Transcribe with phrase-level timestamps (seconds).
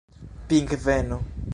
[0.47, 1.21] pingveno